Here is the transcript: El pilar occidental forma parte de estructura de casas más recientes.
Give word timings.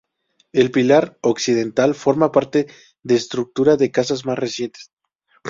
El 0.51 0.71
pilar 0.71 1.19
occidental 1.21 1.93
forma 1.93 2.31
parte 2.31 2.65
de 3.03 3.13
estructura 3.13 3.77
de 3.77 3.91
casas 3.91 4.25
más 4.25 4.39
recientes. 4.39 4.89